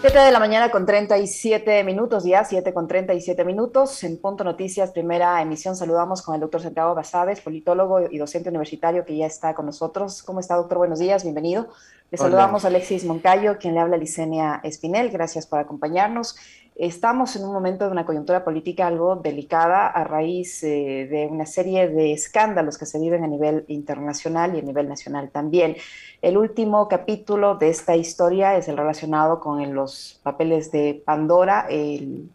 [0.00, 4.02] 7 de la mañana con 37 minutos, ya 7 con 37 minutos.
[4.02, 9.04] En Punto Noticias, primera emisión, saludamos con el doctor Santiago Basaves, politólogo y docente universitario
[9.04, 10.22] que ya está con nosotros.
[10.22, 10.78] ¿Cómo está, doctor?
[10.78, 11.68] Buenos días, bienvenido.
[12.10, 15.10] Le saludamos a Alexis Moncayo, quien le habla a Licenia Espinel.
[15.10, 16.34] Gracias por acompañarnos.
[16.80, 21.44] Estamos en un momento de una coyuntura política algo delicada a raíz eh, de una
[21.44, 25.76] serie de escándalos que se viven a nivel internacional y a nivel nacional también.
[26.22, 31.66] El último capítulo de esta historia es el relacionado con los papeles de Pandora.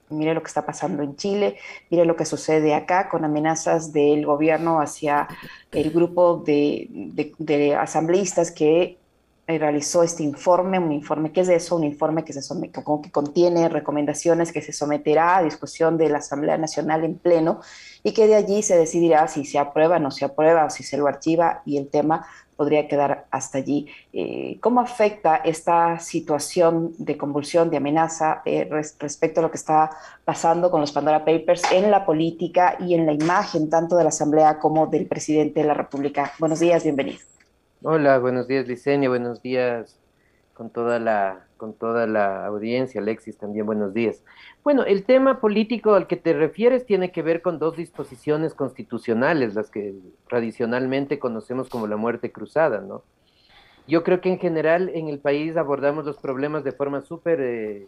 [0.09, 1.57] mire lo que está pasando en Chile,
[1.89, 5.27] mire lo que sucede acá con amenazas del gobierno hacia
[5.71, 8.99] el grupo de asambleístas que
[9.47, 11.75] realizó este informe, un informe, ¿qué es eso?
[11.75, 16.17] Un informe que, se somete, que contiene recomendaciones que se someterá a discusión de la
[16.17, 17.61] Asamblea Nacional en pleno
[18.03, 20.97] y que de allí se decidirá si se aprueba, no se aprueba o si se
[20.97, 23.87] lo archiva y el tema podría quedar hasta allí.
[24.13, 28.67] Eh, ¿Cómo afecta esta situación de convulsión, de amenaza eh,
[28.99, 29.91] respecto a lo que está
[30.23, 34.09] pasando con los Pandora Papers en la política y en la imagen tanto de la
[34.09, 36.31] Asamblea como del presidente de la República?
[36.39, 37.34] Buenos días, bienvenido.
[37.87, 39.99] Hola, buenos días Licenia, buenos días
[40.55, 44.23] con toda la con toda la audiencia, Alexis también buenos días.
[44.63, 49.53] Bueno, el tema político al que te refieres tiene que ver con dos disposiciones constitucionales,
[49.53, 49.93] las que
[50.27, 53.03] tradicionalmente conocemos como la muerte cruzada, ¿no?
[53.87, 57.87] Yo creo que en general en el país abordamos los problemas de forma súper eh,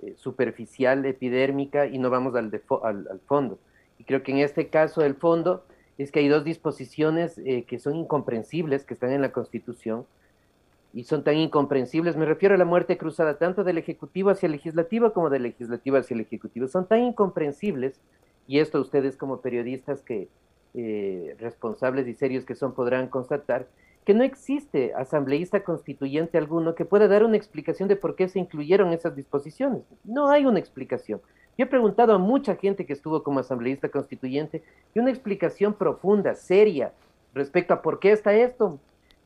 [0.00, 2.50] eh, superficial, epidérmica, y no vamos al,
[2.82, 3.58] al, al fondo.
[3.98, 5.66] Y creo que en este caso el fondo
[5.98, 10.06] es que hay dos disposiciones eh, que son incomprensibles, que están en la Constitución,
[10.94, 14.52] y son tan incomprensibles, me refiero a la muerte cruzada tanto del Ejecutivo hacia el
[14.52, 17.98] Legislativo como del Legislativo hacia el Ejecutivo, son tan incomprensibles,
[18.46, 20.28] y esto ustedes como periodistas que
[20.74, 23.66] eh, responsables y serios que son podrán constatar,
[24.04, 28.40] que no existe asambleísta constituyente alguno que pueda dar una explicación de por qué se
[28.40, 29.82] incluyeron esas disposiciones.
[30.04, 31.20] No hay una explicación.
[31.58, 34.62] Yo he preguntado a mucha gente que estuvo como asambleísta constituyente
[34.94, 36.92] y una explicación profunda, seria,
[37.34, 38.78] respecto a por qué está esto,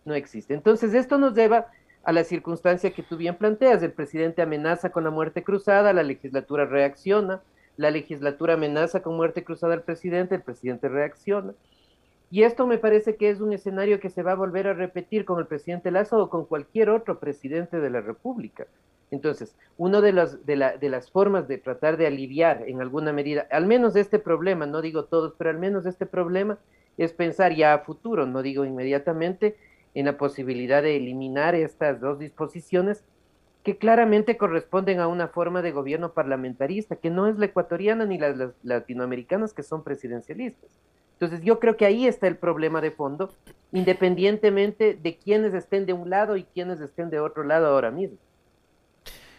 [0.05, 0.55] no existe.
[0.55, 1.67] Entonces, esto nos lleva
[2.03, 3.83] a la circunstancia que tú bien planteas.
[3.83, 7.43] El presidente amenaza con la muerte cruzada, la legislatura reacciona,
[7.77, 11.53] la legislatura amenaza con muerte cruzada al presidente, el presidente reacciona.
[12.31, 15.25] Y esto me parece que es un escenario que se va a volver a repetir
[15.25, 18.67] con el presidente Lazo o con cualquier otro presidente de la República.
[19.11, 23.13] Entonces, una de las, de, la, de las formas de tratar de aliviar en alguna
[23.13, 26.59] medida, al menos este problema, no digo todos, pero al menos este problema,
[26.99, 29.57] es pensar ya a futuro, no digo inmediatamente,
[29.95, 33.05] en la posibilidad de eliminar estas dos disposiciones
[33.63, 38.19] que claramente corresponden a una forma de gobierno parlamentarista, que no es la ecuatoriana ni
[38.19, 40.71] las, las latinoamericanas que son presidencialistas.
[41.15, 43.33] Entonces yo creo que ahí está el problema de fondo,
[43.73, 48.19] independientemente de quienes estén de un lado y quienes estén de otro lado ahora mismo.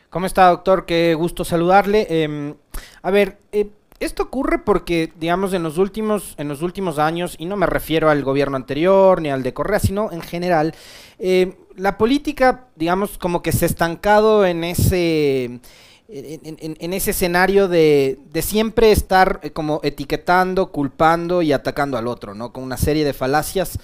[0.09, 0.85] ¿Cómo está, doctor?
[0.85, 2.07] Qué gusto saludarle.
[2.09, 2.55] Em,
[3.01, 3.69] a ver, eh,
[3.99, 8.09] esto ocurre porque, digamos, en los últimos, en los últimos años, y no me refiero
[8.09, 10.73] al gobierno anterior ni al de Correa, sino en general,
[11.19, 15.59] eh, la política, digamos, como que se ha estancado en ese,
[16.07, 22.33] en, ese escenario de, de siempre estar eh, como etiquetando, culpando y atacando al otro,
[22.33, 22.53] ¿no?
[22.53, 23.77] Con una serie de falacias.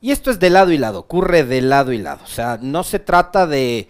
[0.00, 2.20] Y esto es de lado y lado, ocurre de lado y lado.
[2.24, 3.88] O sea, no se trata de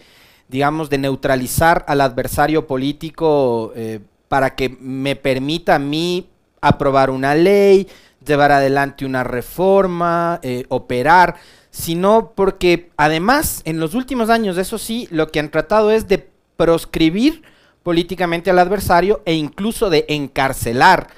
[0.49, 6.29] digamos, de neutralizar al adversario político eh, para que me permita a mí
[6.61, 7.89] aprobar una ley,
[8.25, 11.37] llevar adelante una reforma, eh, operar,
[11.71, 16.29] sino porque además en los últimos años, eso sí, lo que han tratado es de
[16.57, 17.43] proscribir
[17.83, 21.09] políticamente al adversario e incluso de encarcelar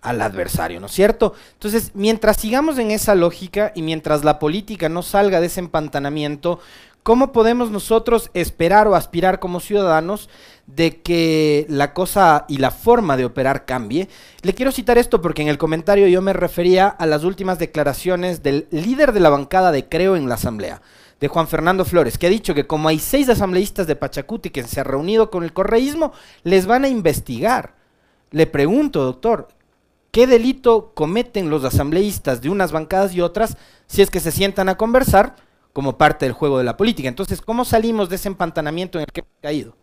[0.00, 1.34] al adversario, ¿no es cierto?
[1.54, 6.60] Entonces, mientras sigamos en esa lógica y mientras la política no salga de ese empantanamiento,
[7.08, 10.28] ¿Cómo podemos nosotros esperar o aspirar como ciudadanos
[10.66, 14.10] de que la cosa y la forma de operar cambie?
[14.42, 18.42] Le quiero citar esto porque en el comentario yo me refería a las últimas declaraciones
[18.42, 20.82] del líder de la bancada de Creo en la Asamblea,
[21.18, 24.64] de Juan Fernando Flores, que ha dicho que como hay seis asambleístas de Pachacuti que
[24.64, 26.12] se han reunido con el correísmo,
[26.44, 27.72] les van a investigar.
[28.32, 29.48] Le pregunto, doctor,
[30.10, 33.56] ¿qué delito cometen los asambleístas de unas bancadas y otras
[33.86, 35.47] si es que se sientan a conversar?
[35.78, 37.08] Como parte del juego de la política.
[37.08, 39.76] Entonces, ¿cómo salimos de ese empantanamiento en el que hemos caído?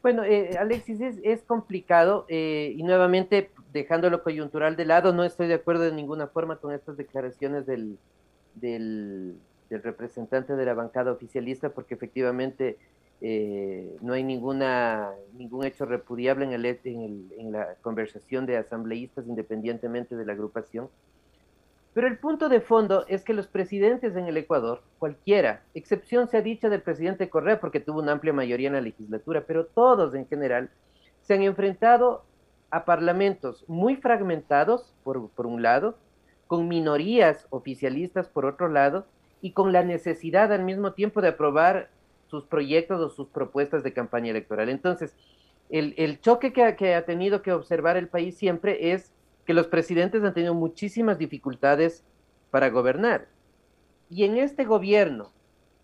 [0.00, 5.46] Bueno, eh, Alexis, es, complicado eh, y nuevamente, dejando lo coyuntural de lado, no estoy
[5.46, 7.98] de acuerdo de ninguna forma con estas declaraciones del,
[8.54, 9.36] del,
[9.68, 12.78] representante de la bancada oficialista, porque efectivamente
[13.20, 18.56] eh, no hay ninguna, ningún hecho repudiable en, el, en, el, en la conversación de
[18.56, 20.88] asambleístas independientemente de la agrupación.
[21.94, 26.38] Pero el punto de fondo es que los presidentes en el Ecuador, cualquiera, excepción se
[26.38, 30.14] ha dicho del presidente Correa porque tuvo una amplia mayoría en la legislatura, pero todos
[30.14, 30.70] en general
[31.20, 32.24] se han enfrentado
[32.70, 35.94] a parlamentos muy fragmentados, por, por un lado,
[36.46, 39.04] con minorías oficialistas por otro lado,
[39.42, 41.90] y con la necesidad al mismo tiempo de aprobar
[42.28, 44.70] sus proyectos o sus propuestas de campaña electoral.
[44.70, 45.14] Entonces,
[45.68, 49.12] el, el choque que que ha tenido que observar el país siempre es
[49.52, 52.02] que los presidentes han tenido muchísimas dificultades
[52.50, 53.28] para gobernar.
[54.08, 55.30] Y en este gobierno,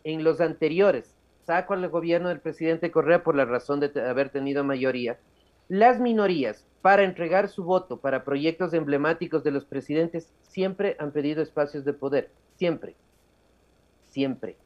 [0.05, 4.65] en los anteriores, saco al gobierno del presidente Correa por la razón de haber tenido
[4.65, 5.19] mayoría,
[5.69, 11.43] las minorías, para entregar su voto para proyectos emblemáticos de los presidentes, siempre han pedido
[11.43, 12.95] espacios de poder, siempre,
[14.09, 14.57] siempre.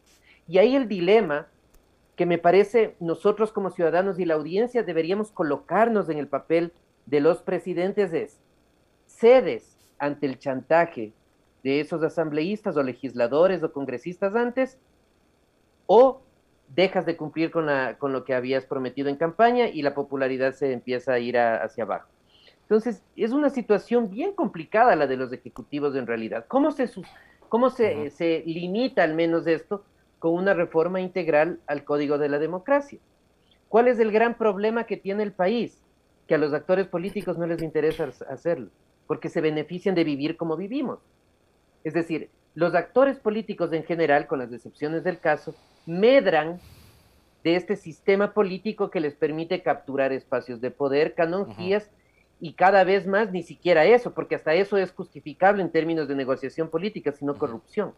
[0.46, 1.48] Y ahí el dilema
[2.14, 6.72] que me parece nosotros como ciudadanos y la audiencia deberíamos colocarnos en el papel
[7.06, 8.38] de los presidentes es,
[9.22, 11.12] cedes ante el chantaje
[11.62, 14.78] de esos asambleístas o legisladores o congresistas antes,
[15.86, 16.20] o
[16.74, 20.54] dejas de cumplir con, la, con lo que habías prometido en campaña y la popularidad
[20.54, 22.08] se empieza a ir hacia abajo.
[22.62, 26.46] Entonces, es una situación bien complicada la de los ejecutivos en realidad.
[26.48, 26.90] ¿Cómo se,
[27.48, 29.84] cómo se, se limita al menos esto
[30.18, 32.98] con una reforma integral al Código de la Democracia?
[33.68, 35.80] ¿Cuál es el gran problema que tiene el país?
[36.26, 38.70] Que a los actores políticos no les interesa hacerlo,
[39.06, 41.00] porque se benefician de vivir como vivimos.
[41.84, 45.54] Es decir, los actores políticos en general, con las excepciones del caso,
[45.86, 46.60] medran
[47.42, 51.90] de este sistema político que les permite capturar espacios de poder, canonjías,
[52.40, 56.16] y cada vez más ni siquiera eso, porque hasta eso es justificable en términos de
[56.16, 57.94] negociación política, sino corrupción.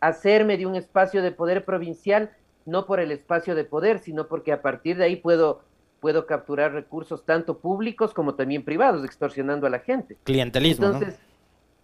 [0.00, 2.30] Hacerme de un espacio de poder provincial,
[2.64, 5.60] no por el espacio de poder, sino porque a partir de ahí puedo,
[6.00, 10.16] puedo capturar recursos tanto públicos como también privados, extorsionando a la gente.
[10.24, 10.86] Clientelismo.
[10.86, 11.18] Entonces,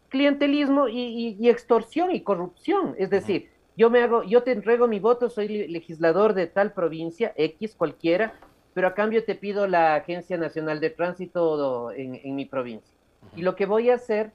[0.08, 2.94] clientelismo y, extorsión y corrupción.
[2.98, 7.32] Es decir, yo me hago, yo te entrego mi voto, soy legislador de tal provincia,
[7.36, 8.34] X cualquiera,
[8.74, 12.94] pero a cambio te pido la Agencia Nacional de Tránsito en, mi provincia.
[13.34, 14.30] Y lo que voy a hacer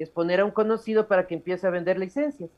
[0.00, 2.50] es poner a un conocido para que empiece a vender licencias.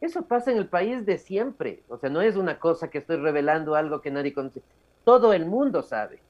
[0.00, 1.82] Eso pasa en el país de siempre.
[1.88, 4.62] O sea, no es una cosa que estoy revelando algo que nadie conoce.
[5.06, 6.20] Todo el mundo sabe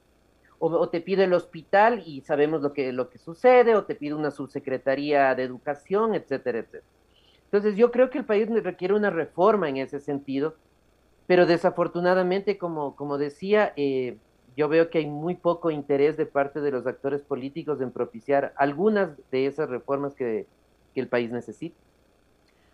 [0.59, 4.13] o, te pide el hospital y sabemos lo que, lo que sucede, o te pide
[4.13, 6.83] una subsecretaría de educación, etcétera, etcétera.
[7.45, 10.55] Entonces yo creo que el país requiere una reforma en ese sentido,
[11.25, 14.17] pero desafortunadamente, como, como decía, eh,
[14.55, 18.53] yo veo que hay muy poco interés de parte de los actores políticos en propiciar
[18.57, 20.45] algunas de esas reformas que,
[20.93, 21.77] que el país necesita.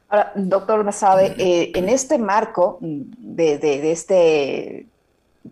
[0.09, 4.87] Ahora, doctor Masabe, eh, en este marco de, de, de, este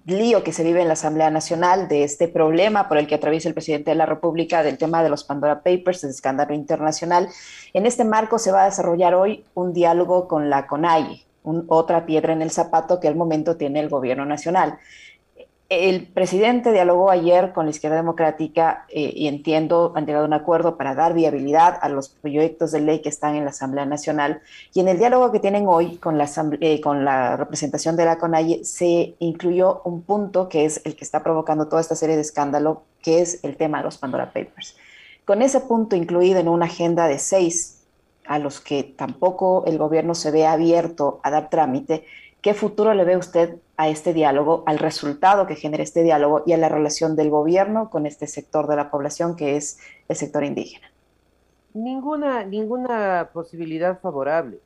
[0.06, 3.50] lío que se vive en la Asamblea Nacional, de este problema por el que atraviesa
[3.50, 7.28] el presidente de la República, del tema de los Pandora Papers, del escándalo internacional.
[7.74, 11.26] En este marco se va a desarrollar hoy un diálogo con la CONAIE,
[11.68, 14.78] otra piedra en el zapato que al momento tiene el gobierno nacional.
[15.72, 20.34] El presidente dialogó ayer con la izquierda democrática eh, y entiendo han llegado a un
[20.34, 24.42] acuerdo para dar viabilidad a los proyectos de ley que están en la Asamblea Nacional.
[24.74, 26.30] Y en el diálogo que tienen hoy con la,
[26.60, 31.06] eh, con la representación de la CONAIE se incluyó un punto que es el que
[31.06, 34.76] está provocando toda esta serie de escándalo, que es el tema de los Pandora Papers.
[35.24, 37.82] Con ese punto incluido en una agenda de seis
[38.26, 42.04] a los que tampoco el gobierno se ve abierto a dar trámite,
[42.42, 46.54] ¿qué futuro le ve usted a este diálogo, al resultado que genera este diálogo y
[46.54, 50.44] a la relación del gobierno con este sector de la población que es el sector
[50.44, 50.92] indígena?
[51.74, 54.60] Ninguna, ninguna posibilidad favorable,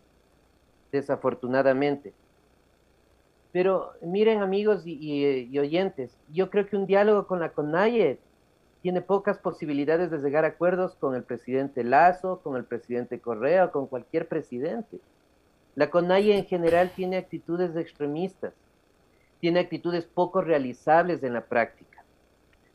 [0.92, 2.14] desafortunadamente.
[3.52, 8.20] Pero miren amigos y, oyentes, yo creo que un diálogo con la CONAIE
[8.82, 13.72] tiene pocas posibilidades de llegar a acuerdos con el presidente Lazo, con el presidente Correa
[13.72, 15.00] con cualquier presidente.
[15.76, 18.54] La CONAIE en general tiene actitudes extremistas
[19.46, 22.04] tiene actitudes poco realizables en la práctica.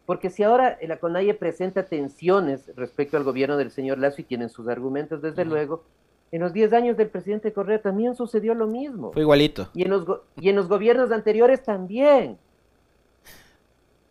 [0.07, 4.51] Porque si ahora la CONAIE presenta tensiones respecto al gobierno del señor Lazo y tienen
[4.51, 5.83] sus argumentos, desde luego,
[6.31, 9.13] en los 10 años del presidente Correa también sucedió lo mismo.
[9.13, 9.69] Fue igualito.
[9.75, 12.39] Y en los, y en los gobiernos anteriores también.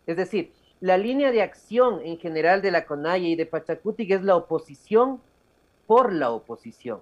[0.05, 4.23] Es decir, la línea de acción en general de la CONAIE y de Pachacuti es
[4.23, 5.21] la oposición
[5.85, 6.99] por la oposición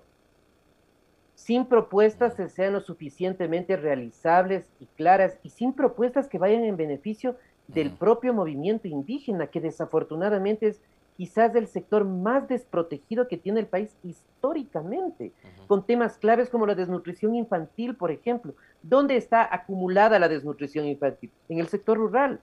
[1.37, 6.77] sin propuestas que sean lo suficientemente realizables y claras y sin propuestas que vayan en
[6.77, 7.35] beneficio
[7.67, 10.81] del propio movimiento indígena, que desafortunadamente es
[11.15, 15.31] quizás el sector más desprotegido que tiene el país históricamente,
[15.67, 18.55] con temas claves como la desnutrición infantil, por ejemplo.
[18.81, 21.31] ¿Dónde está acumulada la desnutrición infantil?
[21.49, 22.39] En el sector rural,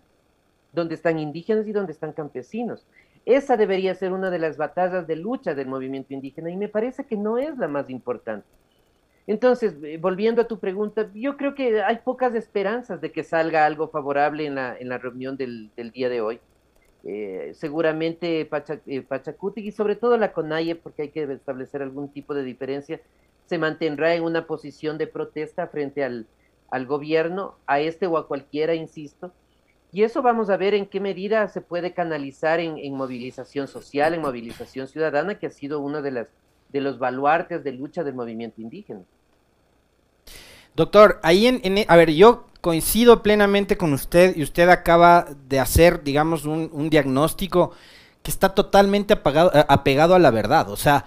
[0.73, 2.87] donde están indígenas y donde están campesinos.
[3.27, 7.05] Esa debería ser una de las batallas de lucha del movimiento indígena y me parece
[7.05, 8.47] que no es la más importante.
[9.27, 13.65] Entonces, eh, volviendo a tu pregunta, yo creo que hay pocas esperanzas de que salga
[13.65, 16.41] algo favorable en la, en la reunión del, del día de hoy.
[17.05, 19.05] Eh, seguramente Pacha, eh,
[19.57, 23.01] y sobre todo la CONAIE, porque hay que establecer algún tipo de diferencia,
[23.47, 26.27] se mantendrá en una posición de protesta frente al,
[26.71, 29.33] al gobierno, a este o a cualquiera, insisto,
[29.95, 34.23] y eso vamos a ver en qué medida se puede canalizar en, movilización social, en
[34.23, 36.27] movilización ciudadana, que ha sido uno de, las,
[36.75, 39.03] de los baluartes de lucha del movimiento indígena.
[40.75, 45.61] Doctor, ahí en, en, a ver, yo coincido plenamente con usted y usted acaba de
[45.61, 47.71] hacer, digamos, un, diagnóstico
[48.25, 50.69] que está totalmente apagado, apegado a la verdad.
[50.69, 51.05] O sea,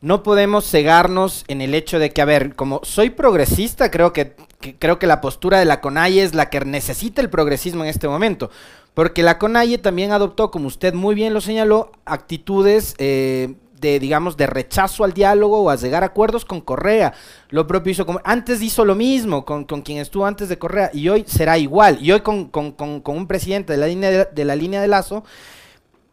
[0.00, 4.36] no podemos cegarnos en el hecho de que, a ver, como soy progresista, creo que,
[4.78, 8.08] creo que la postura de la CONAIE es la que necesita el progresismo en este
[8.08, 8.50] momento.
[8.94, 14.36] Porque la CONAIE también adoptó, como usted muy bien lo señaló, actitudes eh, de, digamos,
[14.36, 17.14] de rechazo al diálogo o a llegar a acuerdos con Correa.
[17.48, 20.90] Lo propio hizo, como, antes hizo lo mismo con, con quien estuvo antes de Correa
[20.92, 21.98] y hoy será igual.
[22.00, 25.24] Y hoy con, con, con un presidente de la línea de, la línea de Lazo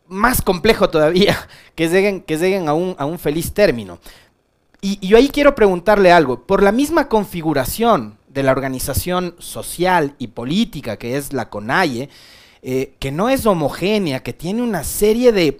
[0.07, 1.38] más complejo todavía
[1.75, 4.00] que lleguen, que lleguen a, un, a un feliz término.
[4.81, 6.45] Y, yo ahí quiero preguntarle algo.
[6.45, 12.09] Por la misma configuración de la organización social y política que es la CONAIE,
[12.62, 15.59] eh, que no es homogénea, que tiene una serie de,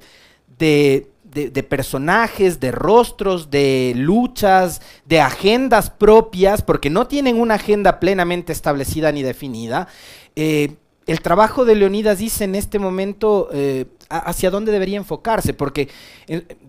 [0.58, 1.10] de,
[1.46, 8.52] de, personajes, de rostros, de luchas, de agendas propias, porque no tienen una agenda plenamente
[8.52, 9.88] establecida ni definida.
[10.36, 10.76] Eh,
[11.06, 15.90] el trabajo de Leonidas dice en este momento eh, hacia dónde debería enfocarse, porque,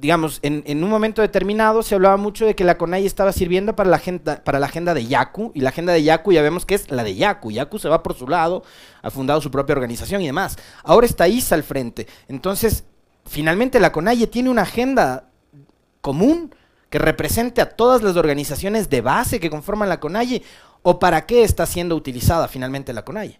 [0.00, 3.90] digamos, en, un momento determinado se hablaba mucho de que la CONAI estaba sirviendo para
[3.90, 6.76] la, agenda, para la agenda de Yaku, y la agenda de Yaku ya vemos que
[6.76, 7.50] es la de Yaku.
[7.50, 8.62] Yaku se va por su lado,
[9.02, 10.56] ha fundado su propia organización y demás.
[10.84, 12.06] Ahora está ISA al frente.
[12.28, 12.84] Entonces,
[13.28, 15.28] finalmente la CONAIE tiene una agenda
[16.00, 16.54] común
[16.90, 20.42] que represente a todas las organizaciones de base que conforman la CONAIE,
[20.82, 23.38] o para qué está siendo utilizada finalmente la CONAIE.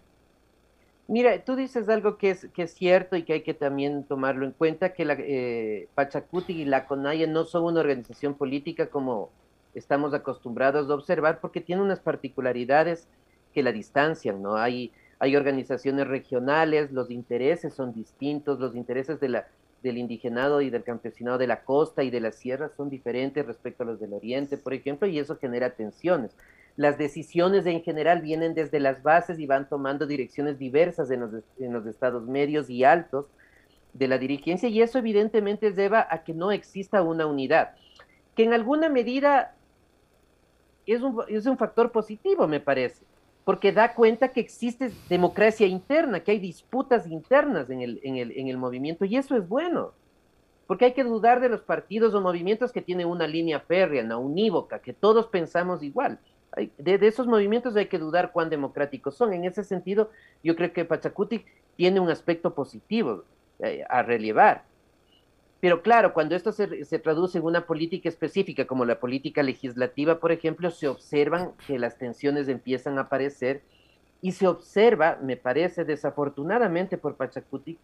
[1.07, 4.45] Mira, tú dices algo que es, que es cierto y que hay que también tomarlo
[4.45, 9.31] en cuenta, que la eh, Pachacuti y la CONAIE no son una organización política como
[9.75, 13.07] estamos acostumbrados a observar, porque tiene unas particularidades
[13.55, 14.57] que la distancian, ¿no?
[14.57, 19.47] Hay, hay organizaciones regionales, los intereses son distintos, los intereses de la,
[19.83, 23.83] del indigenado y del campesinado de la costa y de la sierra son diferentes respecto
[23.83, 26.37] a los del oriente, por ejemplo, y eso genera tensiones.
[26.77, 31.21] Las decisiones en general vienen desde las bases y van tomando direcciones diversas en
[31.73, 33.27] los, estados medios y altos
[33.93, 37.75] de la dirigencia y eso evidentemente lleva a que no exista una unidad,
[38.37, 39.55] que en alguna medida
[40.87, 43.05] es un, es un factor positivo, me parece,
[43.49, 48.33] porque da cuenta que existe democracia interna, que hay disputas internas en el, en el,
[48.33, 49.93] en el movimiento y eso es bueno
[50.67, 54.19] porque hay que dudar de los partidos o movimientos que tienen una línea férrea, una
[54.19, 56.19] unívoca, que todos pensamos igual
[56.57, 59.33] de, esos movimientos hay que dudar cuán democráticos son.
[59.33, 60.11] En ese sentido,
[60.43, 61.45] yo creo que Pachacuti
[61.77, 63.25] tiene un aspecto positivo
[63.61, 64.65] eh, a relevar.
[65.61, 70.21] Pero claro, cuando esto se, se, traduce en una política específica, como la política legislativa,
[70.21, 73.63] por ejemplo, se observan que las tensiones empiezan a aparecer
[74.21, 77.79] y se observa, me parece desafortunadamente por Pachacuti,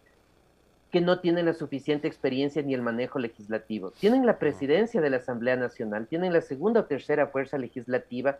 [0.91, 3.91] que no tienen la suficiente experiencia ni el manejo legislativo.
[3.91, 8.37] Tienen la presidencia de la Asamblea Nacional, tienen la segunda o tercera fuerza legislativa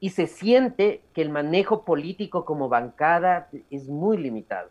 [0.00, 4.70] y se siente que el manejo político como bancada es muy limitado.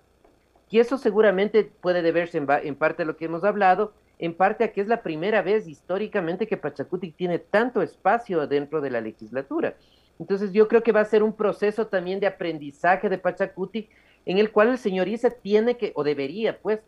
[0.69, 4.71] Y eso seguramente puede deberse en, parte a lo que hemos hablado, en parte a
[4.71, 9.75] que es la primera vez históricamente que Pachacuti tiene tanto espacio dentro de la legislatura.
[10.19, 13.89] Entonces yo creo que va a ser un proceso también de aprendizaje de Pachacuti
[14.25, 16.81] en el cual el señor Isa tiene que, o debería, pues,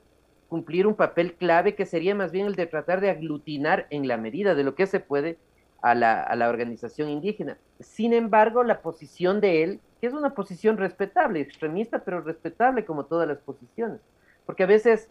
[0.50, 4.18] cumplir un papel clave que sería más bien el de tratar de aglutinar en la
[4.18, 5.38] medida de lo que se puede
[5.82, 7.58] a la, a la organización indígena.
[7.80, 13.06] Sin embargo, la posición de él, que es una posición respetable, extremista, pero respetable como
[13.06, 14.02] todas las posiciones,
[14.48, 15.10] porque a veces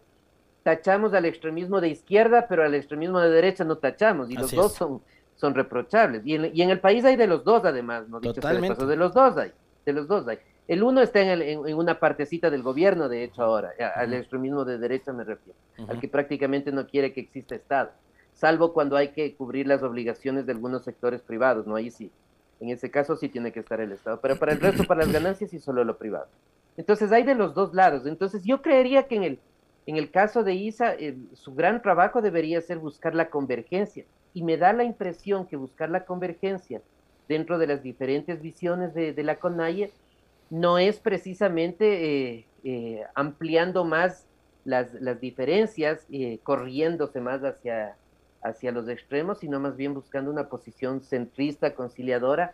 [0.63, 4.73] tachamos al extremismo de izquierda, pero al extremismo de derecha no tachamos, y los dos
[4.73, 5.01] son,
[5.37, 6.23] son reprochables.
[6.25, 8.19] Y en, y en, el país hay de los dos, además, ¿no?
[8.19, 8.85] Dicho Totalmente.
[8.85, 9.53] de los dos hay,
[9.85, 10.39] de los dos hay.
[10.67, 15.13] El uno está en, una partecita del gobierno, de hecho, ahora, al extremismo de derecha
[15.13, 15.57] me refiero,
[15.87, 17.91] al que prácticamente no quiere que exista Estado,
[18.33, 21.75] salvo cuando hay que cubrir las obligaciones de algunos sectores privados, ¿no?
[21.75, 22.11] Ahí sí,
[22.61, 25.11] en ese caso sí tiene que estar el Estado, pero para el resto, para las
[25.11, 26.27] ganancias, sí solo lo privado.
[26.77, 29.39] Entonces hay de los dos lados, entonces yo creería que en el,
[29.87, 30.95] en el caso de ISA,
[31.33, 35.89] su gran trabajo debería ser buscar la convergencia, y me da la impresión que buscar
[35.89, 36.81] la convergencia
[37.27, 39.91] dentro de las diferentes visiones de, la CONAIE
[40.49, 44.25] no es precisamente eh, eh, ampliando más
[44.65, 47.95] las, las diferencias, eh, corriéndose más hacia,
[48.41, 52.53] hacia los extremos, sino más bien buscando una posición centrista, conciliadora,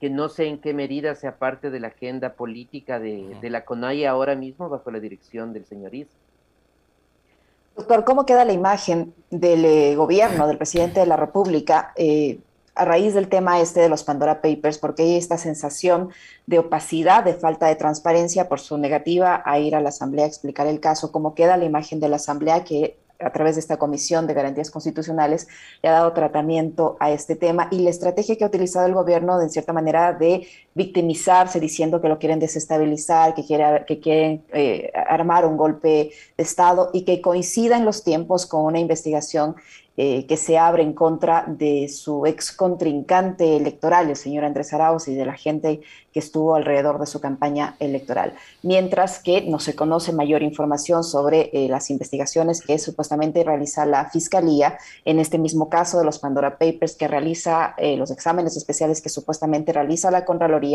[0.00, 3.64] que no sé en qué medida sea parte de la agenda política de, de la
[3.64, 6.08] CONAI ahora mismo bajo la dirección del señor Is.
[7.76, 12.40] Doctor, ¿cómo queda la imagen del eh, gobierno, del presidente de la República, eh,
[12.74, 14.78] a raíz del tema este de los Pandora Papers?
[14.78, 16.10] Porque hay esta sensación
[16.46, 20.28] de opacidad, de falta de transparencia por su negativa a ir a la Asamblea a
[20.28, 21.12] explicar el caso.
[21.12, 24.70] ¿Cómo queda la imagen de la Asamblea que a través de esta Comisión de Garantías
[24.70, 25.48] Constitucionales,
[25.82, 29.38] le ha dado tratamiento a este tema y la estrategia que ha utilizado el gobierno,
[29.38, 30.46] de cierta manera, de
[30.84, 36.42] victimizarse diciendo que lo quieren desestabilizar, que, quiere, que quieren eh, armar un golpe de
[36.42, 39.56] Estado y que coincida en los tiempos con una investigación
[40.02, 45.08] eh, que se abre en contra de su ex contrincante electoral, el señor Andrés Arauz,
[45.08, 45.82] y de la gente
[46.12, 48.32] que estuvo alrededor de su campaña electoral.
[48.62, 54.08] Mientras que no se conoce mayor información sobre eh, las investigaciones que supuestamente realiza la
[54.08, 59.02] Fiscalía en este mismo caso de los Pandora Papers, que realiza eh, los exámenes especiales
[59.02, 60.69] que supuestamente realiza la Contraloría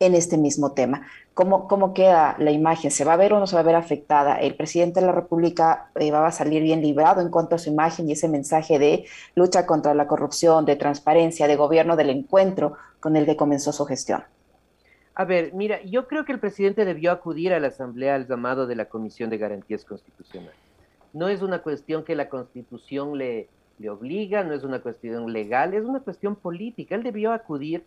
[0.00, 1.06] en este mismo tema.
[1.34, 2.90] ¿Cómo, ¿Cómo queda la imagen?
[2.90, 4.36] ¿Se va a ver o no se va a ver afectada?
[4.36, 8.08] ¿El presidente de la República va a salir bien librado en cuanto a su imagen
[8.08, 8.76] y ese mensaje?
[8.78, 13.72] de lucha contra la corrupción, de transparencia, de gobierno del encuentro con el que comenzó
[13.72, 14.22] su gestión?
[15.14, 18.66] A ver, mira, yo creo que el presidente debió acudir a la Asamblea al llamado
[18.66, 20.56] de la Comisión de Garantías Constitucionales.
[21.12, 23.48] No es una cuestión que la Constitución le,
[23.78, 26.94] le obliga, no es una cuestión legal, es una cuestión política.
[26.94, 27.84] Él debió acudir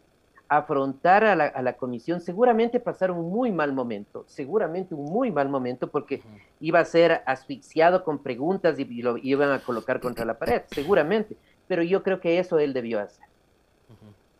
[0.50, 5.88] afrontar a la, comisión, seguramente pasar un muy mal momento, seguramente un muy mal momento,
[5.90, 6.24] porque
[6.60, 11.38] iba a ser asfixiado con preguntas y, lo iban a colocar contra la pared, seguramente,
[11.68, 13.26] pero yo creo que eso él debió hacer.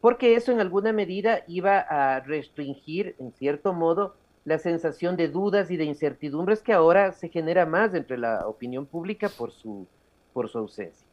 [0.02, 5.70] Porque eso en alguna medida iba a restringir, en cierto modo, la sensación de dudas
[5.70, 9.86] y de incertidumbres que ahora se genera más entre la opinión pública por su,
[10.34, 11.06] por su ausencia.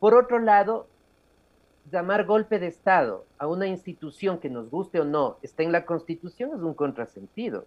[0.00, 0.88] Por otro lado,
[1.90, 5.84] llamar golpe de Estado a una institución que nos guste o no está en la
[5.84, 7.66] Constitución es un contrasentido.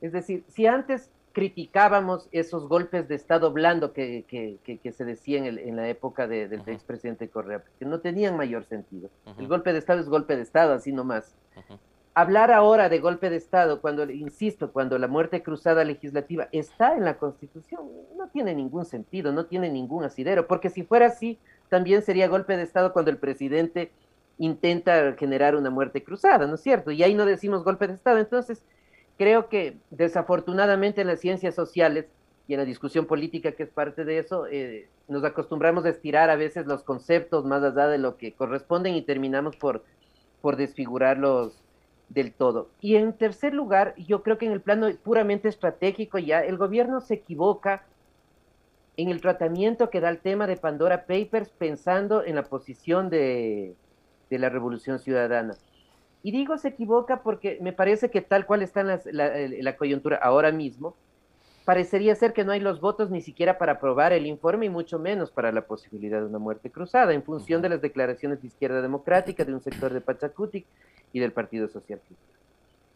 [0.00, 4.24] Es decir, si antes criticábamos esos golpes de Estado blando que,
[4.90, 9.10] se decían en, la época del expresidente Correa, que no tenían mayor sentido.
[9.38, 11.36] El golpe de Estado es golpe de Estado, así nomás.
[12.14, 17.04] Hablar ahora de golpe de Estado, cuando, insisto, cuando la muerte cruzada legislativa está en
[17.04, 17.82] la Constitución,
[18.16, 22.56] no tiene ningún sentido, no tiene ningún asidero, porque si fuera así, también sería golpe
[22.56, 23.90] de Estado cuando el presidente
[24.38, 26.90] intenta generar una muerte cruzada, ¿no es cierto?
[26.90, 28.18] Y ahí no decimos golpe de Estado.
[28.18, 28.62] Entonces,
[29.18, 32.06] creo que desafortunadamente en las ciencias sociales
[32.48, 36.30] y en la discusión política que es parte de eso, eh, nos acostumbramos a estirar
[36.30, 39.84] a veces los conceptos más allá de lo que corresponden y terminamos por,
[40.40, 41.62] por desfigurarlos
[42.08, 42.68] del todo.
[42.80, 47.00] Y en tercer lugar, yo creo que en el plano puramente estratégico ya el gobierno
[47.00, 47.84] se equivoca
[48.96, 53.74] en el tratamiento que da el tema de Pandora Papers pensando en la posición de,
[54.30, 55.54] la Revolución Ciudadana.
[56.22, 60.50] Y digo se equivoca porque me parece que tal cual está en la, coyuntura ahora
[60.50, 60.96] mismo,
[61.64, 64.98] parecería ser que no hay los votos ni siquiera para aprobar el informe y mucho
[64.98, 68.80] menos para la posibilidad de una muerte cruzada, en función de las declaraciones de izquierda
[68.80, 70.66] democrática, de un sector de Pachacutic
[71.12, 72.00] y del Partido Social.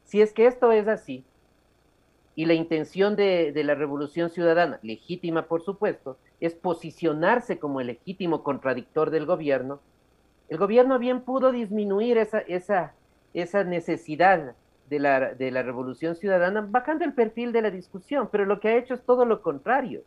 [0.05, 1.25] Si es que esto es así,
[2.35, 8.43] y la intención de, la revolución ciudadana, legítima por supuesto, es posicionarse como el legítimo
[8.43, 9.81] contradictor del gobierno,
[10.49, 12.95] el gobierno bien pudo disminuir esa, esa,
[13.35, 14.55] esa necesidad
[14.89, 18.69] de la, de la revolución ciudadana bajando el perfil de la discusión, pero lo que
[18.69, 20.03] ha hecho es todo lo contrario.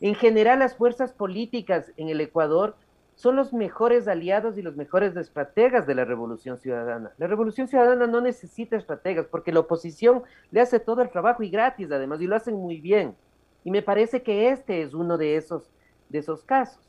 [0.00, 2.76] En general, las fuerzas políticas en el Ecuador
[3.14, 7.12] son los mejores aliados y los mejores estrategas de la revolución ciudadana.
[7.16, 11.50] La revolución ciudadana no necesita estrategas porque la oposición le hace todo el trabajo y
[11.50, 13.14] gratis además y lo hacen muy bien.
[13.62, 15.70] Y me parece que este es uno de esos,
[16.08, 16.82] de esos casos.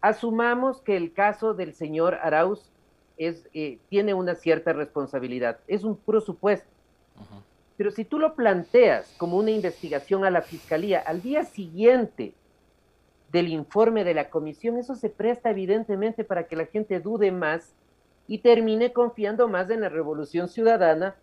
[0.00, 2.72] Asumamos que el caso del señor Arauz
[3.18, 5.58] es, eh, tiene una cierta responsabilidad.
[5.68, 6.70] Es un puro supuesto.
[7.76, 12.34] Pero si tú lo planteas como una investigación a la fiscalía, al día siguiente
[13.32, 17.74] del informe de la comisión, eso se presta evidentemente para que la gente dude más
[18.26, 21.16] y termine confiando más en la revolución ciudadana,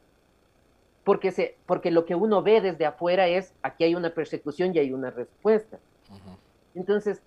[1.03, 4.79] porque, se, porque lo que uno ve desde afuera es, aquí hay una persecución y
[4.79, 5.79] hay una respuesta.
[6.75, 7.21] Entonces,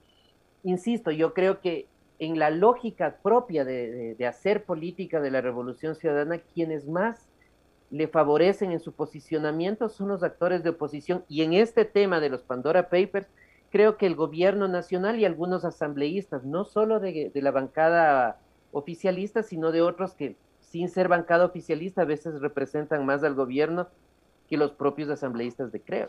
[0.64, 1.86] insisto, yo creo que
[2.18, 7.26] en la lógica propia de, de, hacer política de la revolución ciudadana, quienes más
[7.90, 11.24] le favorecen en su posicionamiento son los actores de oposición.
[11.28, 13.26] Y en este tema de los Pandora Papers,
[13.70, 18.38] creo que el gobierno nacional y algunos asambleístas, no solo de, la bancada
[18.72, 23.88] oficialista, sino de otros que sin ser bancada oficialista a veces representan más al gobierno
[24.48, 26.08] que los propios asambleístas de Creo.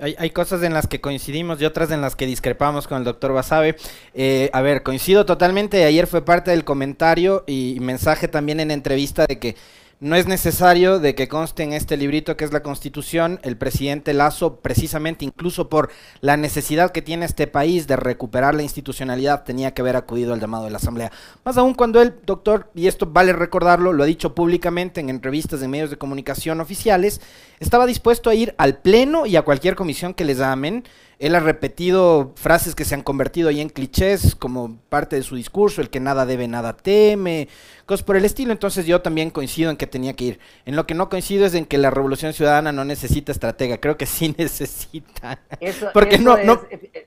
[0.00, 3.32] Hay, cosas en las que coincidimos y otras en las que discrepamos con el doctor
[3.32, 3.74] Basabe.
[4.14, 5.84] Eh, a ver, coincido totalmente.
[5.84, 9.56] Ayer fue parte del comentario y mensaje también en entrevista de que
[10.00, 14.12] no es necesario de que conste en este librito que es la Constitución, el presidente
[14.12, 19.74] Lazo, precisamente incluso por la necesidad que tiene este país de recuperar la institucionalidad, tenía
[19.74, 21.10] que haber acudido al llamado de la Asamblea.
[21.44, 25.58] Más aún cuando el doctor, y esto vale recordarlo, lo ha dicho públicamente en entrevistas
[25.58, 27.20] de medios de comunicación oficiales,
[27.58, 30.84] estaba dispuesto a ir al Pleno y a cualquier comisión que les amen
[31.18, 35.34] él ha repetido frases que se han convertido ahí en clichés como parte de su
[35.34, 37.48] discurso, el que nada debe, nada teme,
[37.86, 38.52] cosas por el estilo.
[38.52, 40.40] Entonces yo también coincido en que tenía que ir.
[40.64, 43.78] En lo que no coincido es en que la revolución ciudadana no necesita estratega.
[43.78, 45.40] Creo que sí necesita.
[45.60, 46.62] Eso, Porque no, no...
[46.70, 47.06] Eh, eh,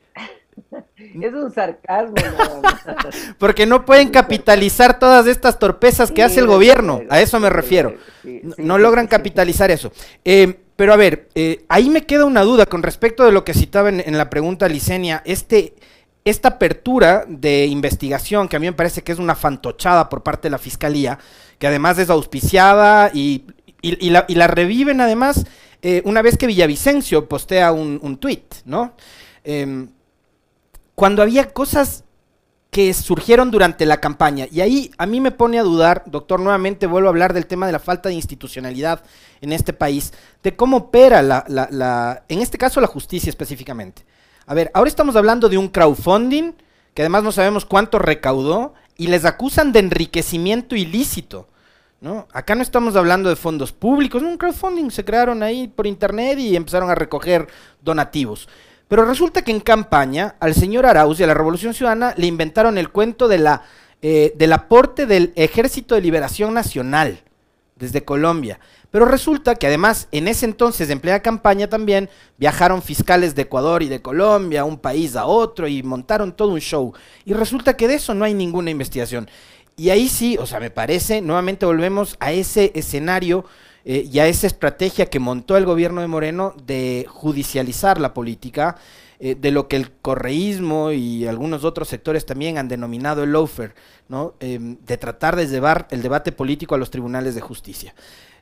[1.22, 2.16] es, un sarcasmo.
[3.38, 7.02] Porque no pueden capitalizar todas estas torpezas que hace el gobierno.
[7.10, 7.96] A eso me refiero.
[8.58, 9.94] no logran capitalizar eso.
[10.26, 13.54] Eh, pero a ver, eh, ahí me queda una duda con respecto de lo que
[13.54, 15.22] citaba en, la pregunta Licenia.
[15.26, 15.76] Este,
[16.26, 20.48] esta apertura de investigación, que a mí me parece que es una fantochada por parte
[20.48, 21.20] de la Fiscalía,
[21.60, 23.46] que además es auspiciada y,
[23.84, 25.46] la, reviven además
[25.84, 28.96] eh, una vez que Villavicencio postea un, un tuit, ¿no?
[29.44, 29.88] Em,
[30.96, 32.06] cuando había cosas
[32.72, 34.48] que surgieron durante la campaña.
[34.50, 37.66] Y ahí a mí me pone a dudar, doctor, nuevamente vuelvo a hablar del tema
[37.66, 39.04] de la falta de institucionalidad
[39.42, 44.06] en este país, de cómo opera la, la, en este caso la justicia específicamente.
[44.46, 46.54] A ver, ahora estamos hablando de un crowdfunding,
[46.94, 51.50] que además no sabemos cuánto recaudó, y les acusan de enriquecimiento ilícito.
[52.00, 52.28] ¿no?
[52.32, 56.56] Acá no estamos hablando de fondos públicos, un crowdfunding se crearon ahí por internet y
[56.56, 57.48] empezaron a recoger
[57.82, 58.48] donativos.
[58.92, 62.78] Pero resulta que en campaña al señor Arauz y a la Revolución Ciudadana le inventaron
[62.78, 63.62] el cuento de la,
[64.02, 67.22] eh, del aporte del Ejército de Liberación Nacional
[67.78, 68.60] desde Colombia.
[68.90, 73.82] Pero resulta que además en ese entonces, en plena campaña también, viajaron fiscales de Ecuador
[73.82, 76.94] y de Colombia, un país a otro, y montaron todo un show.
[77.24, 79.30] Y resulta que de eso no hay ninguna investigación.
[79.78, 83.46] Y ahí sí, o sea, me parece, nuevamente volvemos a ese escenario
[83.86, 88.78] eh, y a esa estrategia que montó el gobierno de Moreno de judicializar la política,
[89.20, 93.76] eh, de lo que el correísmo y algunos otros sectores también han denominado el loafer,
[94.10, 94.34] ¿no?
[94.40, 97.94] Em, de tratar de llevar el debate político a los tribunales de justicia.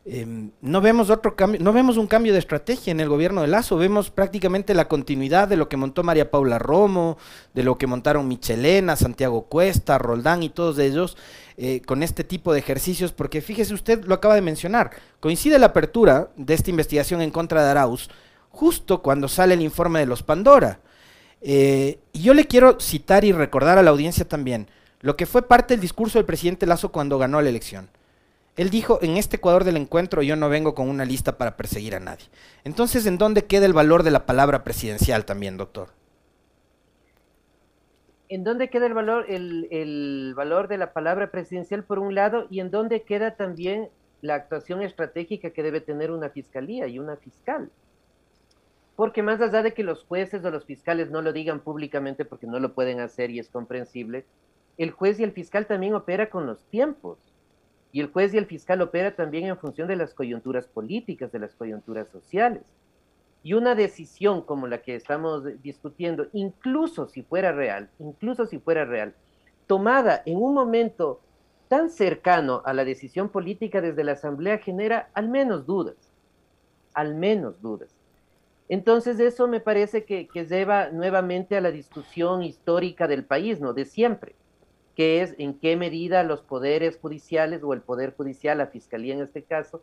[0.05, 3.47] Em, no vemos otro cambio, no vemos un cambio de estrategia en el gobierno de
[3.47, 7.17] Lazo, vemos prácticamente la continuidad de lo que montó María Paula Romo,
[7.53, 11.17] de lo que montaron Michelena, Santiago Cuesta, Roldán y todos ellos,
[11.57, 15.67] eh, con este tipo de ejercicios, porque fíjese usted, lo acaba de mencionar, coincide la
[15.67, 18.09] apertura de esta investigación en contra de Arauz
[18.51, 20.79] justo cuando sale el informe de los Pandora.
[21.41, 24.67] Eh, y yo le quiero citar y recordar a la audiencia también
[25.01, 27.89] lo que fue parte del discurso del presidente Lazo cuando ganó la elección.
[28.59, 31.95] Él dijo, en este Ecuador del encuentro yo no vengo con una lista para perseguir
[31.95, 32.25] a nadie.
[32.65, 35.89] Entonces, ¿en dónde queda el valor de la palabra presidencial también, doctor?
[38.29, 42.59] en dónde queda el valor, el, valor de la palabra presidencial por un lado y
[42.59, 43.89] en dónde queda también
[44.21, 47.71] la actuación estratégica que debe tener una fiscalía y una fiscal.
[48.95, 52.45] Porque más allá de que los jueces o los fiscales no lo digan públicamente porque
[52.45, 54.25] no lo pueden hacer y es comprensible,
[54.77, 57.28] el juez y el fiscal también opera con los tiempos.
[57.91, 61.39] Y el juez y el fiscal opera también en función de las coyunturas políticas, de
[61.39, 62.63] las coyunturas sociales.
[63.41, 68.85] Y una decisión como la que estamos discutiendo, incluso si fuera real, incluso si fuera
[68.85, 69.15] real,
[69.65, 71.21] tomada en un momento
[71.67, 75.95] tan cercano a la decisión política desde la Asamblea genera al menos dudas,
[76.93, 77.89] al menos dudas.
[78.67, 83.73] Entonces eso me parece que, que lleva nuevamente a la discusión histórica del país, ¿no?
[83.73, 84.35] De siempre,
[84.99, 89.21] que es en qué medida los poderes judiciales o el poder judicial, la fiscalía en
[89.21, 89.81] este caso,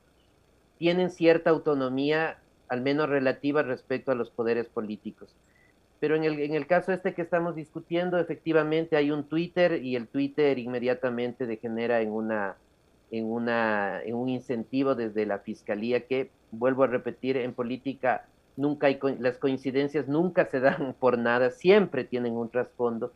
[0.77, 2.37] tienen cierta autonomía
[2.69, 5.35] al menos relativa respecto a los poderes políticos.
[6.01, 9.97] Pero en el, en el caso este que estamos discutiendo, efectivamente hay un Twitter y
[9.97, 12.57] el Twitter inmediatamente degenera en, una,
[13.11, 18.89] en, una, en un incentivo desde la fiscalía que, vuelvo a repetir, en política nunca
[18.89, 23.15] hay, las coincidencias nunca se dan por nada, siempre tienen un trasfondo.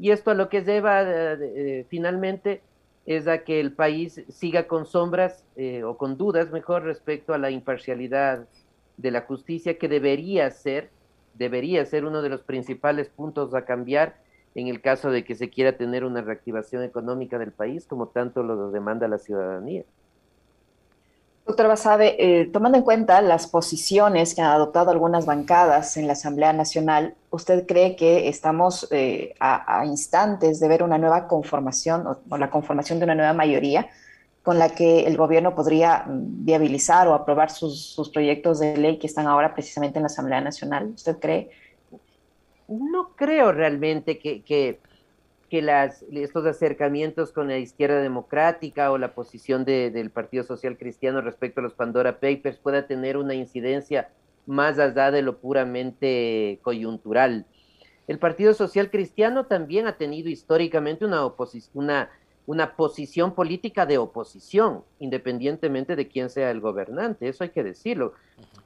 [0.00, 2.62] Y esto a lo que lleva eh, eh, finalmente
[3.04, 7.38] es a que el país siga con sombras eh, o con dudas, mejor, respecto a
[7.38, 8.46] la imparcialidad
[8.96, 10.88] de la justicia que debería ser,
[11.34, 14.16] debería ser uno de los principales puntos a cambiar
[14.54, 18.42] en el caso de que se quiera tener una reactivación económica del país, como tanto
[18.42, 19.84] lo demanda la ciudadanía.
[21.50, 26.12] Doctor Basabe, eh, tomando en cuenta las posiciones que han adoptado algunas bancadas en la
[26.12, 32.38] Asamblea Nacional, ¿usted cree que estamos eh, a, instantes de ver una nueva conformación o,
[32.38, 33.88] la conformación de una nueva mayoría
[34.44, 39.08] con la que el gobierno podría mm, viabilizar o aprobar sus, proyectos de ley que
[39.08, 40.92] están ahora precisamente en la Asamblea Nacional?
[40.94, 41.50] ¿Usted cree?
[42.68, 44.78] No creo realmente que,
[45.52, 51.60] las, estos acercamientos con la izquierda democrática o la posición del Partido Social Cristiano respecto
[51.60, 54.10] a los Pandora Papers pueda tener una incidencia
[54.46, 57.46] más allá de lo puramente coyuntural.
[58.06, 61.22] El Partido Social Cristiano también ha tenido históricamente una,
[61.74, 62.10] una,
[62.46, 68.14] una posición política de oposición, independientemente de quién sea el gobernante, eso hay que decirlo.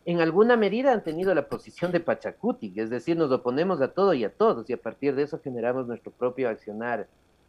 [0.06, 4.12] En alguna medida han tenido la posición de Pachacuti, es decir, nos oponemos a todo
[4.12, 7.08] y a todos, y a partir de eso generamos nuestro propio accionar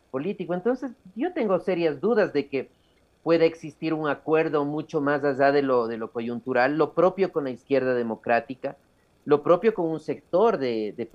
[0.09, 0.53] político.
[0.53, 2.69] Entonces, yo tengo serias dudas de que
[3.23, 7.93] pueda existir un acuerdo mucho más allá de lo, coyuntural, lo propio con la izquierda
[7.93, 8.77] democrática,
[9.25, 11.09] lo propio con un sector de, de.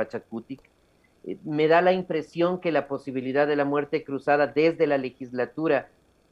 [1.24, 5.88] Eh, me da la impresión que la posibilidad de la muerte cruzada desde la legislatura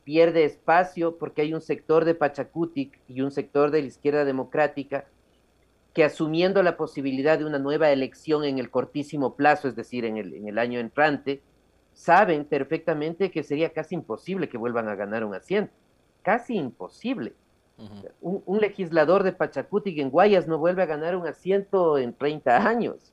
[0.09, 5.05] pierde espacio porque hay un sector de Pachacutic y un sector de la izquierda democrática
[5.93, 10.17] que asumiendo la posibilidad de una nueva elección en el cortísimo plazo, es decir, en
[10.17, 11.43] el, en el año entrante,
[11.93, 15.75] saben perfectamente que sería casi imposible que vuelvan a ganar un asiento.
[16.23, 17.35] Casi imposible
[18.23, 23.13] un, legislador de Pachacuti en Guayas no vuelve a ganar un asiento en 30 años.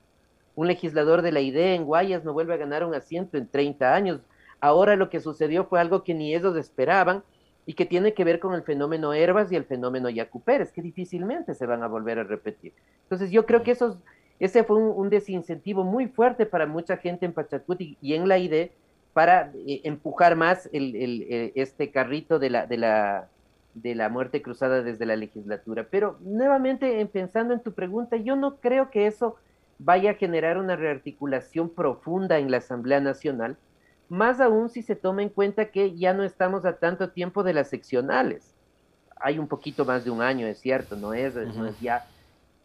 [0.56, 3.94] Un legislador de la IDE en Guayas no vuelve a ganar un asiento en 30
[3.94, 4.22] años.
[4.66, 7.24] Ahora lo que sucedió fue algo que ni ellos esperaban
[7.68, 11.54] y que tiene que ver con el fenómeno Herbas y el fenómeno Yacu que difícilmente
[11.54, 12.74] se van a volver a repetir.
[13.04, 14.00] Entonces yo creo que esos,
[14.40, 18.72] ese fue un, desincentivo muy fuerte para mucha gente en Pachacuti y en la IDE
[19.14, 23.30] para eh, empujar más el, eh, este carrito de la, de la
[23.76, 25.86] de la muerte cruzada desde la legislatura.
[25.92, 29.36] Pero nuevamente, pensando en tu pregunta, yo no creo que eso
[29.78, 33.58] vaya a generar una rearticulación profunda en la Asamblea Nacional,
[34.10, 37.54] más aún si se toma en cuenta que ya no estamos a tanto tiempo de
[37.54, 38.54] las seccionales.
[39.18, 42.06] Hay un poquito más de un año, es cierto, no es, no es ya.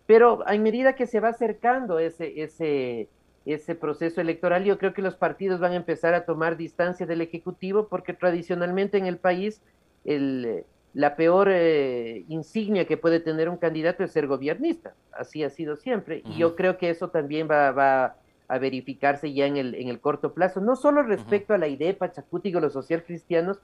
[0.07, 3.09] Pero a medida que se va acercando ese, ese,
[3.47, 7.21] ese proceso electoral, yo creo que los partidos van a empezar a tomar distancia del
[7.21, 9.63] Ejecutivo porque tradicionalmente en el país
[10.05, 14.95] el, la peor eh, insignia que puede tener un candidato es ser gobernista.
[15.13, 16.23] Así ha sido siempre.
[16.25, 18.17] Y yo creo que eso también va,
[18.51, 21.97] a verificarse ya en el, en el corto plazo, no solo respecto a la idea
[21.97, 23.61] Pachacuti y los social cristianos,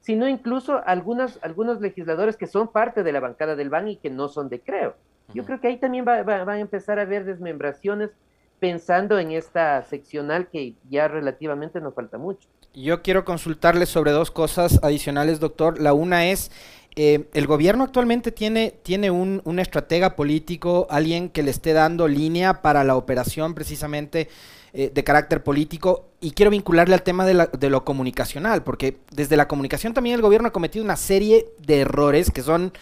[0.00, 4.08] sino incluso algunos, algunos legisladores que son parte de la bancada del BAN y que
[4.08, 4.96] no son de Creo.
[5.34, 8.10] Yo creo que ahí también va, va, a empezar a haber desmembraciones
[8.58, 12.48] pensando en esta seccional que ya relativamente nos falta mucho.
[12.74, 15.80] Yo quiero consultarle sobre dos cosas adicionales, doctor.
[15.80, 16.50] La una es,
[16.96, 22.08] eh, el gobierno actualmente tiene, tiene un, un, estratega político, alguien que le esté dando
[22.08, 24.28] línea para la operación precisamente
[24.72, 26.06] eh, de carácter político.
[26.20, 30.22] Y quiero vincularle al tema de, de lo comunicacional, porque desde la comunicación también el
[30.22, 32.72] gobierno ha cometido una serie de errores que son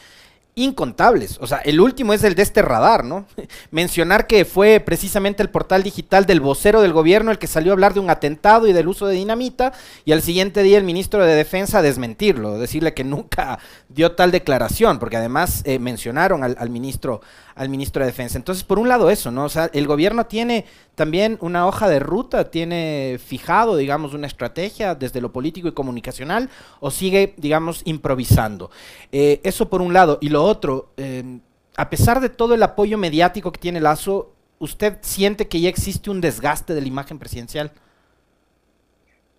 [0.65, 1.39] incontables.
[1.41, 3.27] O sea, el último es el de este radar, ¿no?
[3.71, 7.75] Mencionar que fue precisamente el portal digital del vocero del gobierno el que salió a
[7.75, 9.73] hablar de un atentado y del uso de dinamita
[10.05, 14.99] y al siguiente día el ministro de Defensa desmentirlo, decirle que nunca dio tal declaración,
[14.99, 17.21] porque además eh, mencionaron al, ministro
[17.55, 18.39] al ministro de Defensa.
[18.39, 19.45] Entonces, por un lado eso, ¿no?
[19.45, 24.95] O sea, el gobierno tiene también una hoja de ruta, tiene fijado, digamos, una estrategia
[24.95, 28.71] desde lo político y comunicacional, o sigue, digamos, improvisando.
[29.11, 30.19] Eh, eso por un lado.
[30.21, 31.41] Y lo otro, eh,
[31.77, 36.11] a pesar de todo el apoyo mediático que tiene Lazo, ¿usted siente que ya existe
[36.11, 37.71] un desgaste de la imagen presidencial?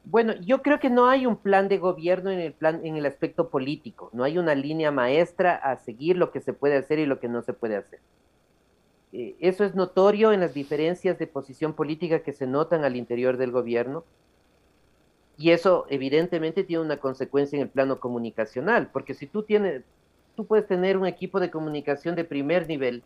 [0.05, 3.05] Bueno, yo creo que no hay un plan de gobierno en el plan, en el
[3.05, 4.09] aspecto político.
[4.13, 7.27] No hay una línea maestra a seguir lo que se puede hacer y lo que
[7.27, 7.99] no se puede hacer.
[9.11, 13.37] Eh, eso es notorio en las diferencias de posición política que se notan al interior
[13.37, 14.03] del gobierno.
[15.37, 19.83] Y eso evidentemente tiene una consecuencia en el plano comunicacional, porque si tú tienes,
[20.39, 23.03] tú puedes tener un equipo de comunicación de primer nivel,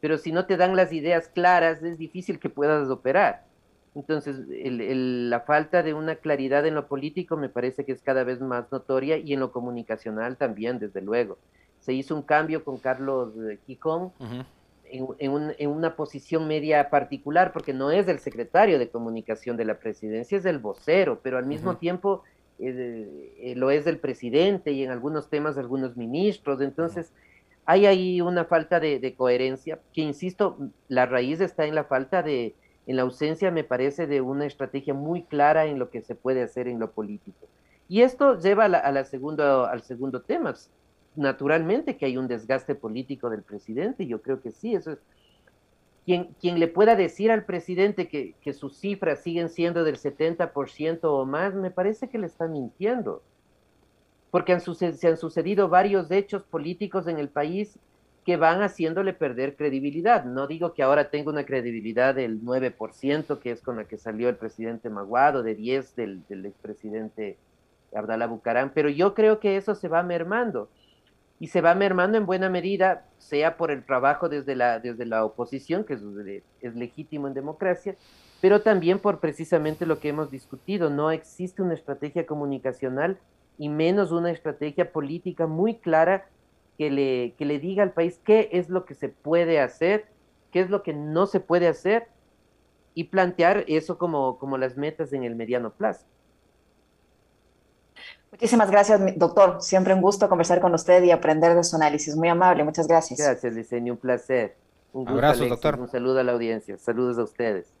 [0.00, 3.44] pero si no te dan las ideas claras, es difícil que puedas operar.
[3.94, 8.40] Entonces, la falta de una claridad en lo político me parece que es cada vez
[8.40, 11.36] más notoria y en lo comunicacional también, desde luego.
[11.80, 14.10] Se hizo un cambio con Carlos eh, Quijón
[14.88, 20.38] en, una posición media particular, porque no es el secretario de comunicación de la presidencia,
[20.38, 24.90] es el vocero, pero al mismo tiempo eh, eh, lo es del presidente y en
[24.90, 26.60] algunos temas algunos ministros.
[26.60, 27.12] Entonces,
[27.66, 32.54] hay ahí una falta de coherencia, que insisto, la raíz está en la falta de
[32.86, 36.42] en la ausencia, me parece, de una estrategia muy clara en lo que se puede
[36.42, 37.46] hacer en lo político.
[37.88, 40.54] Y esto lleva a la, al segundo tema.
[41.16, 44.98] Naturalmente que hay un desgaste político del presidente, yo creo que sí, eso es.
[46.04, 51.00] Quien, quien le pueda decir al presidente que, que sus cifras siguen siendo del 70%
[51.04, 53.22] o más, me parece que le está mintiendo.
[54.30, 57.78] porque se han sucedido varios hechos políticos en el país
[58.24, 60.24] que van haciéndole perder credibilidad.
[60.24, 64.28] No digo que ahora tenga una credibilidad del 9%, que es con la que salió
[64.28, 67.38] el presidente Maguado, de 10 del, del expresidente
[67.94, 70.68] Abdalá Bucarán, pero yo creo que eso se va mermando.
[71.44, 75.26] Y se va mermando en buena medida, sea por el trabajo desde la, desde la
[75.26, 77.96] oposición, que es, legítimo en democracia,
[78.40, 80.88] pero también por precisamente lo que hemos discutido.
[80.88, 83.18] No existe una estrategia comunicacional
[83.58, 86.24] y menos una estrategia política muy clara
[86.78, 90.06] que le, que le diga al país qué es lo que se puede hacer,
[90.50, 92.08] qué es lo que no se puede hacer
[92.94, 96.06] y plantear eso como, como las metas en el mediano plazo.
[98.34, 99.62] Muchísimas gracias, doctor.
[99.62, 102.16] Siempre un gusto conversar con usted y aprender de su análisis.
[102.16, 103.20] Muy amable, muchas gracias.
[103.20, 104.56] Gracias, Liceño, un placer.
[104.92, 105.78] Un Abrazo, doctor.
[105.78, 106.76] Un saludo a la audiencia.
[106.76, 107.72] Saludos a ustedes.